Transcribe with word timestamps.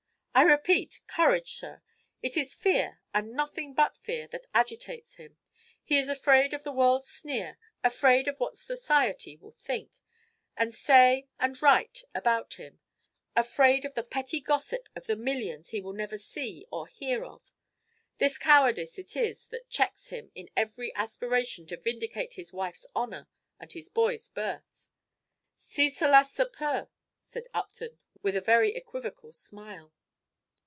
"I 0.33 0.43
repeat, 0.43 1.01
courage, 1.07 1.55
sir. 1.55 1.81
It 2.23 2.37
is 2.37 2.53
fear, 2.53 3.01
and 3.13 3.33
nothing 3.33 3.73
but 3.73 3.97
fear, 3.97 4.27
that 4.29 4.47
agitates 4.53 5.15
him. 5.15 5.35
He 5.83 5.97
is 5.97 6.07
afraid 6.07 6.53
of 6.53 6.63
the 6.63 6.71
world's 6.71 7.07
sneer; 7.09 7.59
afraid 7.83 8.29
of 8.29 8.39
what 8.39 8.55
society 8.55 9.35
will 9.35 9.51
think, 9.51 9.91
and 10.55 10.73
say, 10.73 11.27
and 11.37 11.61
write 11.61 12.03
about 12.15 12.53
him; 12.53 12.79
afraid 13.35 13.83
of 13.83 13.93
the 13.93 14.05
petty 14.05 14.39
gossip 14.39 14.87
of 14.95 15.05
the 15.05 15.17
millions 15.17 15.69
he 15.69 15.81
will 15.81 15.91
never 15.91 16.17
see 16.17 16.65
or 16.71 16.87
hear 16.87 17.25
of. 17.25 17.41
This 18.17 18.37
cowardice 18.37 18.97
it 18.97 19.17
is 19.17 19.47
that 19.47 19.69
checks 19.69 20.07
him 20.07 20.31
in 20.33 20.47
every 20.55 20.95
aspiration 20.95 21.67
to 21.67 21.77
vindicate 21.77 22.33
his 22.35 22.53
wife's 22.53 22.85
honor 22.95 23.27
and 23.59 23.73
his 23.73 23.89
boy's 23.89 24.29
birth." 24.29 24.87
"Si 25.57 25.89
cela 25.89 26.23
se 26.23 26.45
peut," 26.53 26.87
said 27.19 27.47
Upton, 27.53 27.99
with 28.23 28.37
a 28.37 28.41
very 28.41 28.73
equivocal 28.73 29.33
smile. 29.33 29.91